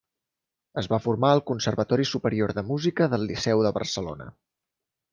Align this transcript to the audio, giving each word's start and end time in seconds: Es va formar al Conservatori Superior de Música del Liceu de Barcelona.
Es 0.81 0.89
va 0.93 0.99
formar 1.03 1.31
al 1.35 1.43
Conservatori 1.51 2.09
Superior 2.13 2.57
de 2.61 2.65
Música 2.73 3.11
del 3.15 3.31
Liceu 3.35 3.65
de 3.69 3.77
Barcelona. 3.81 4.33